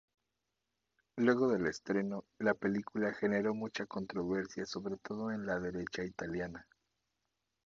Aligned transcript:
Luego 1.17 1.49
del 1.49 1.67
estreno, 1.67 2.25
la 2.39 2.55
película 2.55 3.13
generó 3.13 3.53
mucha 3.53 3.85
controversia 3.85 4.65
sobre 4.65 4.97
todo 4.97 5.29
en 5.31 5.45
la 5.45 5.59
derecha 5.59 6.03
italiana. 6.03 6.65